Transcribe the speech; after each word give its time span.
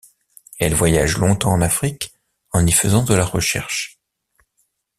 Elle 0.57 0.73
voyage 0.73 1.19
longtemps 1.19 1.51
en 1.51 1.61
Afrique, 1.61 2.11
en 2.53 2.65
y 2.65 2.71
faisant 2.71 3.03
de 3.03 3.13
la 3.13 3.23
recherche. 3.23 3.99